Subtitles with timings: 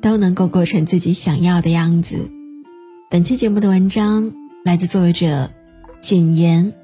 [0.00, 2.30] 都能够过成自己想要的样子。
[3.10, 4.32] 本期节目的文章。
[4.64, 5.50] 来自作者
[6.02, 6.74] 谨言。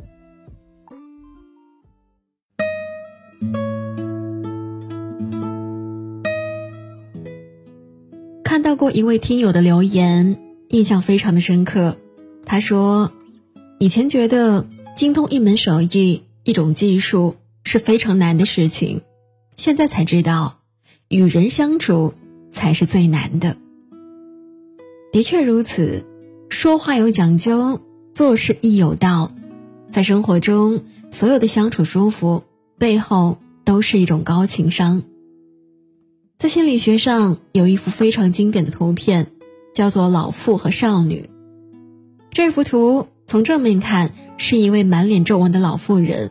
[8.42, 11.98] 看到过一位听友的留言，印象非常的深刻。
[12.46, 13.12] 他说
[13.78, 19.02] ：“以前觉得精通一门手艺、一种技术是非常难的事情，
[19.56, 20.60] 现在才知道，
[21.08, 22.14] 与人相处
[22.54, 23.58] 才是最难的。”
[25.12, 26.06] 的确如此。
[26.50, 27.80] 说话有讲究，
[28.14, 29.32] 做事亦有道。
[29.90, 32.44] 在生活中，所有的相处舒服
[32.78, 35.02] 背后都是一种高情商。
[36.38, 39.32] 在心理学上，有一幅非常经典的图片，
[39.74, 41.28] 叫做“老妇和少女”。
[42.30, 46.30] 这幅图从正面看是一位满脸皱纹的老妇人，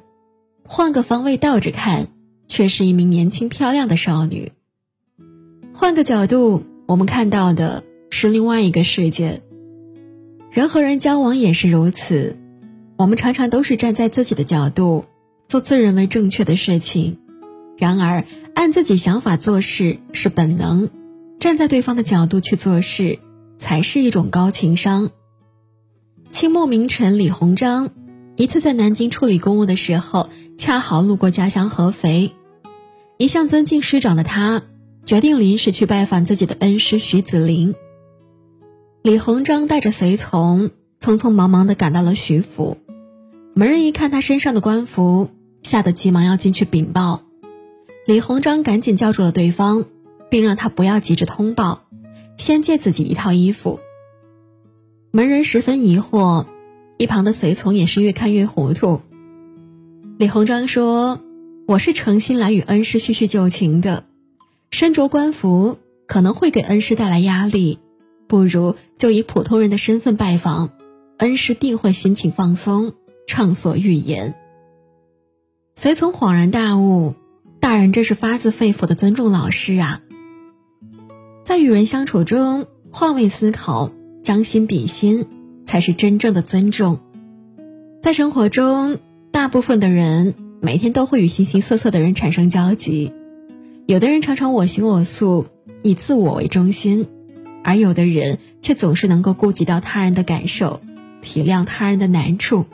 [0.63, 2.07] 换个方位倒着看，
[2.47, 4.53] 却是一名年轻漂亮的少女。
[5.75, 9.41] 换个角度，我们看到的是另外一个世界。
[10.51, 12.37] 人和人交往也是如此，
[12.95, 15.05] 我们常常都是站在自己的角度
[15.47, 17.17] 做自认为正确的事情，
[17.75, 20.91] 然而按自己想法做事是本能，
[21.39, 23.17] 站在对方的角度去做事
[23.57, 25.09] 才是一种高情商。
[26.29, 27.89] 清末名臣李鸿章
[28.35, 32.31] 一次在南京处理公务的时候，恰好路过家乡合肥，
[33.17, 34.61] 一向尊敬师长的他
[35.05, 37.75] 决定临时去拜访自己的恩师徐子林。
[39.01, 42.77] 李鸿章带着随从，匆匆忙忙地赶到了徐府。
[43.53, 45.29] 门人一看他身上的官服，
[45.61, 47.21] 吓得急忙要进去禀报。
[48.07, 49.85] 李鸿章赶紧叫住了对方，
[50.29, 51.83] 并让他不要急着通报，
[52.37, 53.81] 先借自己一套衣服。
[55.11, 56.45] 门人十分疑惑，
[56.97, 59.01] 一旁的随从也是越看越糊涂。
[60.17, 61.19] 李鸿章说
[61.67, 64.05] ：“我是诚心来与恩师叙叙旧情的，
[64.73, 67.77] 身着官服可能会给恩师带来压力。”
[68.27, 70.71] 不如就以普通人的身份拜访，
[71.17, 72.93] 恩师定会心情放松，
[73.27, 74.33] 畅所欲言。
[75.75, 77.13] 随从恍然大悟，
[77.59, 80.01] 大人这是发自肺腑的尊重老师啊！
[81.43, 83.91] 在与人相处中，换位思考，
[84.23, 85.27] 将心比心，
[85.63, 86.97] 才是真正的尊重。
[88.01, 88.97] 在生活中，
[89.31, 93.13] 大部分的人每天都会与形形色色的人产生交集，
[93.85, 95.47] 有的人常常我行我素，
[95.81, 97.07] 以自我为中心。
[97.65, 100.81] 而有的人却总是能够顾及到他人的感受，
[101.21, 102.65] 体谅他人的难处。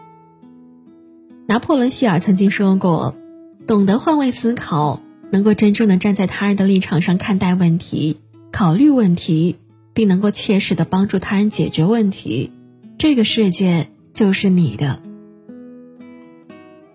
[1.47, 3.15] 拿破仑·希尔曾经说过
[3.65, 8.19] ：“懂得换位思考，能够真正的站在他人的立场上看待问题、
[8.51, 9.57] 考虑问题，
[9.93, 12.51] 并能够切实的帮助他人解决问题，
[12.97, 15.01] 这个世界就是你的。”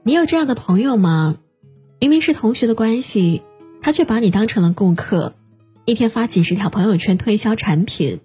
[0.03, 1.37] 你有这样的朋友吗？
[2.01, 3.43] 明明是同学的关系，
[3.85, 5.35] 他却把你当成了顾客。
[5.85, 8.21] 一天发几十条朋友圈推销产品，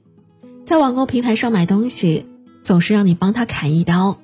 [0.64, 2.28] 在网购平台上买东西，
[2.62, 4.22] 总是让你帮他砍一刀。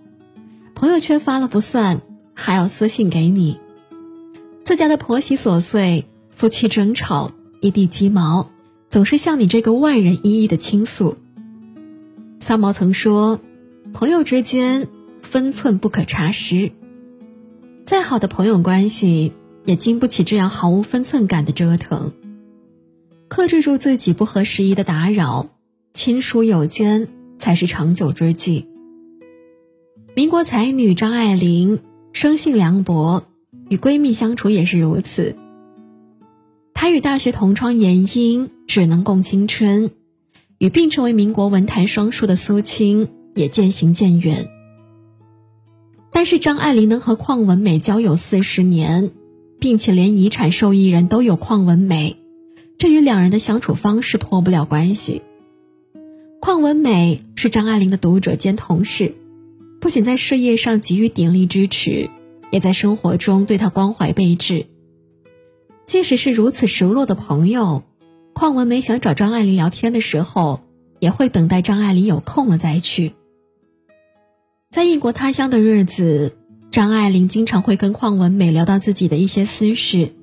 [0.76, 2.02] 朋友圈发了不算，
[2.34, 3.60] 还要私信给你。
[4.64, 8.50] 自家的婆媳琐碎，夫妻争吵，一地鸡毛，
[8.90, 11.18] 总是向你这个外人一一的倾诉。
[12.40, 13.42] 三毛曾说
[13.94, 14.88] ：“朋友之间
[15.22, 16.72] 分寸不可差失。”
[17.84, 19.34] 再好的朋友关系，
[19.66, 22.14] 也经不起这样毫无分寸感的折腾。
[23.28, 25.50] 克制住自己不合时宜的打扰，
[25.94, 28.68] 亲疏有间才是长久之计。
[30.16, 31.80] 民国才女张爱玲
[32.14, 33.24] 生性凉薄，
[33.70, 35.36] 与闺蜜相处也是如此。
[36.74, 39.92] 她与大学同窗严英只能共青春，
[40.60, 44.48] 与并称为民国文坛双姝的苏青也渐行渐远。
[46.12, 49.12] 但是张爱玲能和邝文美交友四十年，
[49.60, 52.18] 并且连遗产受益人都有邝文美。
[52.78, 55.22] 这与两人的相处方式脱不了关系。
[56.42, 59.16] 邝文美是张爱玲的读者兼同事，
[59.80, 62.10] 不仅在事业上给予鼎力支持，
[62.52, 64.68] 也在生活中对她关怀备至。
[65.86, 67.84] 即使是如此熟络的朋友，
[68.34, 70.62] 邝文美想找张爱玲聊天的时候，
[71.00, 73.14] 也会等待张爱玲有空了再去。
[74.70, 76.38] 在异国他乡的日子，
[76.76, 80.14] 张爱玲经常会跟邝文美聊到自己的一些私事。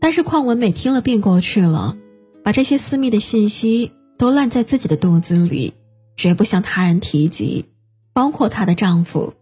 [0.00, 1.96] 但是邝文美听了便过去了，
[2.42, 5.74] 把这些私密的信息都烂在自己的肚子里，
[6.16, 7.66] 绝不向他人提及，
[8.12, 9.34] 包括她的丈夫。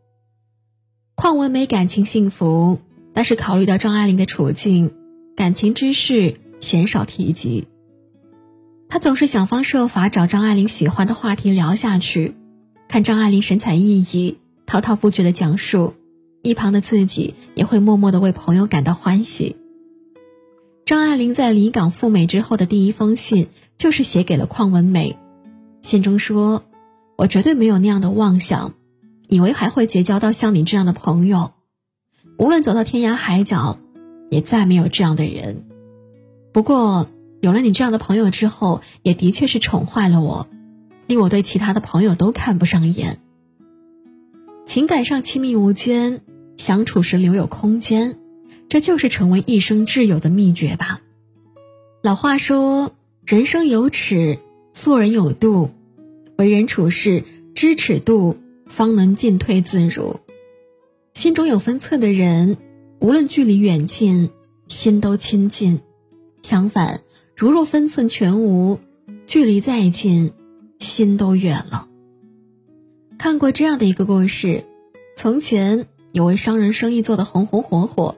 [1.16, 2.80] 邝文美感情幸福，
[3.14, 4.92] 但是考虑到张爱玲的处境，
[5.34, 7.66] 感情之事鲜少提及。
[8.90, 12.34] 她总是想方设法找张爱玲喜欢的话题聊下去，
[12.88, 14.34] 看张爱玲神采奕奕、
[14.66, 15.94] 滔滔不绝的讲述，
[16.42, 19.56] 一旁的自己也会默默的为朋友感到欢喜。
[20.84, 25.16] 张爱玲在离港赴美之后的第一封信，就是写给了邝文美，
[25.82, 26.64] 信中说
[27.16, 28.74] ：“我绝对没有那样的妄想。”
[29.28, 31.52] 以为还会结交到像你这样的朋友，
[32.36, 33.78] 无论走到天涯海角，
[34.28, 35.66] 也再没有这样的人。
[36.52, 37.08] 不过
[37.40, 40.48] 有了你这样的朋友之后，也的确是宠坏了我，
[41.06, 43.20] 令我对其他的朋友都看不上眼。
[44.66, 46.22] 情感上亲密无间，
[46.60, 48.18] 相处时留有空间，
[48.68, 51.00] 这就是成为一生挚友的秘诀吧。
[52.02, 52.92] 老话说
[53.24, 54.38] ：“人生有尺，
[54.74, 55.70] 做人有度，
[56.36, 57.24] 为人处事
[57.54, 58.36] 知尺度。”
[58.68, 60.20] 方能进退自如，
[61.14, 62.58] 心中有分寸的人，
[63.00, 64.28] 无论距离远近，
[64.68, 65.78] 心都亲近；
[66.42, 67.00] 相反，
[67.34, 68.78] 如若分寸全无，
[69.26, 70.32] 距离再近，
[70.78, 71.88] 心都远了。
[73.18, 74.64] 看过这样的一个故事：
[75.16, 78.16] 从前有位商人，生意做得红红火火，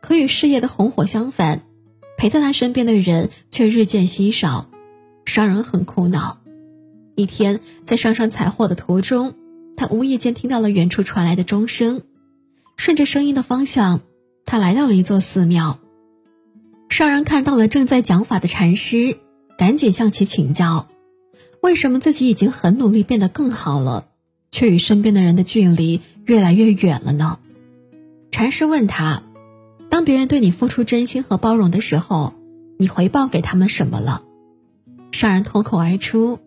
[0.00, 1.62] 可与事业的红火相反，
[2.16, 4.68] 陪在他身边的人却日渐稀少，
[5.24, 6.40] 商人很苦恼。
[7.14, 9.34] 一天，在上山采货的途中。
[9.76, 12.02] 他无意间听到了远处传来的钟声，
[12.76, 14.02] 顺着声音的方向，
[14.44, 15.78] 他来到了一座寺庙。
[16.90, 19.16] 商人看到了正在讲法的禅师，
[19.56, 20.88] 赶紧向其请教：
[21.62, 24.08] 为什么自己已经很努力，变得更好了，
[24.52, 27.38] 却与身边的人的距离越来越远了呢？
[28.30, 29.24] 禅师问他：
[29.88, 32.34] 当别人对你付出真心和包容的时候，
[32.78, 34.22] 你回报给他们什么了？
[35.10, 36.38] 商人脱口而出：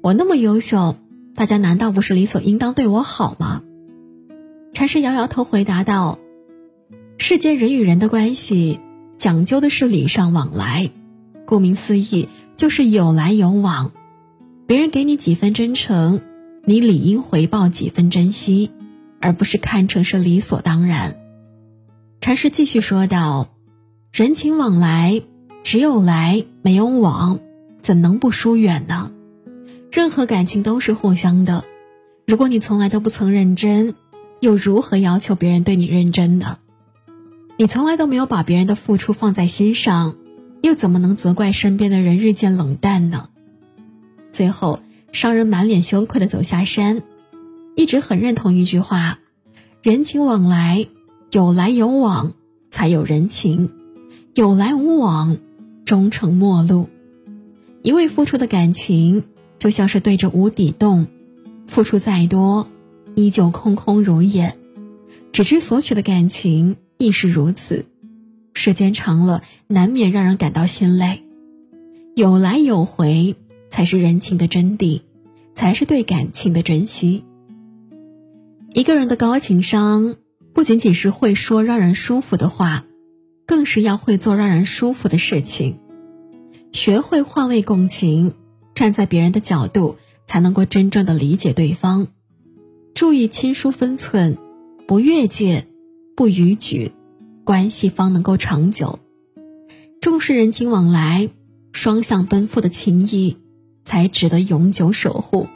[0.00, 0.96] 我那么优秀。
[1.34, 3.62] 大家难道不是理所应当对我好吗？
[4.72, 6.18] 禅师摇摇头回答道
[7.18, 8.80] ：“世间人与人的关系
[9.18, 10.90] 讲究的是礼尚往来，
[11.44, 13.92] 顾名思义就是有来有往。
[14.66, 16.22] 别人给你几分真诚，
[16.64, 18.70] 你理应回报几分珍惜，
[19.20, 21.20] 而不是看成是理所当然。”
[22.20, 23.48] 禅师继续说道
[24.12, 25.22] ：“人情往来，
[25.62, 27.40] 只有来没有往，
[27.80, 29.12] 怎能不疏远呢？”
[29.90, 31.64] 任何感情都是互相的，
[32.26, 33.94] 如果你从来都不曾认真，
[34.40, 36.58] 又如何要求别人对你认真呢？
[37.56, 40.16] 你从来都没有把别人的付出放在心上，
[40.62, 43.30] 又怎么能责怪身边的人日渐冷淡呢？
[44.30, 44.80] 最后，
[45.10, 47.02] 商人满脸羞愧的走下山，
[47.78, 49.20] 一直很认同一句话：
[49.82, 50.88] 人情往来，
[51.30, 52.34] 有来有往
[52.72, 53.70] 才有人情，
[54.34, 55.36] 有来无往，
[55.84, 56.88] 终成陌路。
[57.84, 59.22] 一味付出的感情。
[59.58, 61.08] 就像是对着无底洞，
[61.66, 62.68] 付出再多，
[63.16, 64.52] 依旧空空如也；
[65.32, 67.84] 只知索取的感情亦是如此。
[68.54, 71.24] 时间长了，难免让人感到心累。
[72.14, 73.34] 有来有回，
[73.68, 75.00] 才是人情的真谛，
[75.54, 77.24] 才是对感情的珍惜。
[78.74, 80.16] 一个人的高情商，
[80.52, 82.84] 不仅仅是会说让人舒服的话，
[83.46, 85.78] 更是要会做让人舒服的事情，
[86.72, 88.34] 学会换位共情。
[88.74, 92.08] 站在别人的角度，才能够真正的理解对方。
[92.94, 94.36] 注意亲疏分寸，
[94.86, 95.66] 不越界，
[96.14, 96.92] 不逾矩，
[97.44, 99.00] 关系方能够长久。
[100.00, 101.30] 重视人情往来，
[101.72, 103.38] 双向奔赴的情谊，
[103.82, 105.48] 才值得永久守护。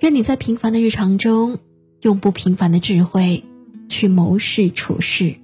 [0.00, 1.58] 愿你在平凡的日常中，
[2.02, 3.42] 用不平凡的智慧
[3.88, 5.34] 去谋事处事。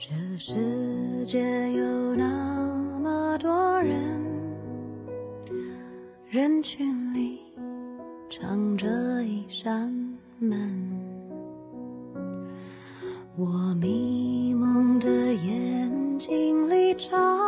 [0.00, 0.08] 这
[0.38, 1.38] 世界
[1.72, 1.89] 有
[6.40, 7.38] 人群里
[8.30, 8.88] 藏着
[9.24, 9.92] 一扇
[10.38, 10.58] 门。
[13.36, 17.38] 我迷蒙的眼睛里长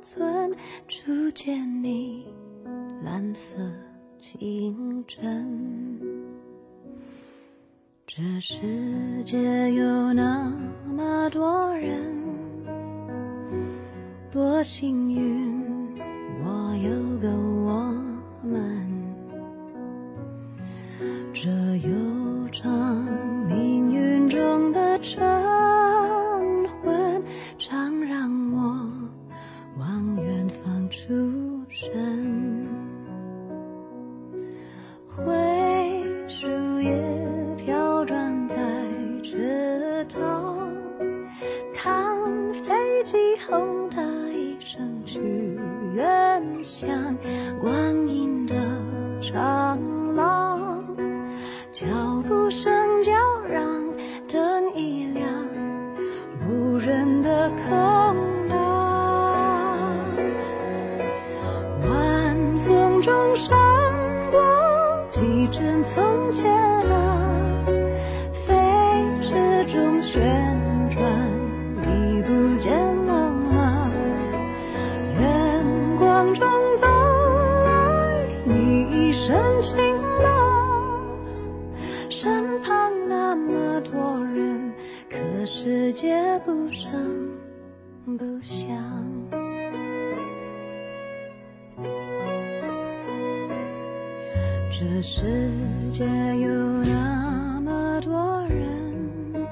[0.00, 0.54] 存
[0.86, 2.24] 初见你
[3.02, 3.56] 蓝色
[4.20, 6.00] 清晨。
[8.06, 8.60] 这世
[9.24, 10.48] 界有那
[10.86, 12.22] 么多人，
[14.30, 15.53] 多幸运，
[46.74, 47.16] 想
[94.76, 95.22] 这世
[95.92, 99.46] 界有那么多人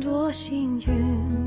[0.00, 1.37] 多幸运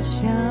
[0.00, 0.49] 想。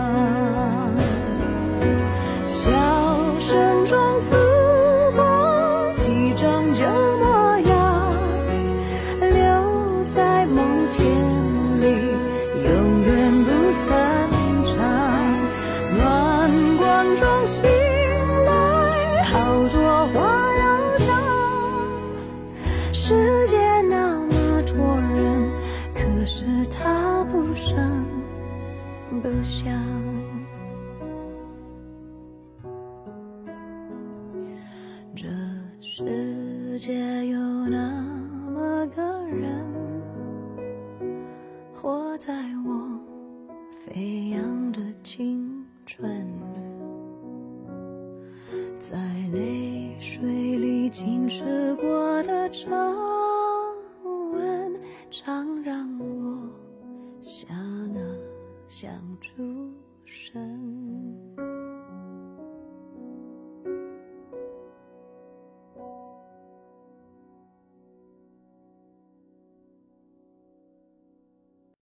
[50.19, 52.69] 水里浸湿过的长